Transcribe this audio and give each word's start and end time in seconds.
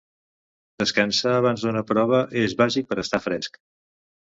Descansar 0.83 1.35
abans 1.41 1.67
d’una 1.67 1.85
prova 1.91 2.23
és 2.47 2.59
bàsic 2.65 2.91
per 2.91 3.01
a 3.01 3.05
estar 3.07 3.23
fresc. 3.29 3.63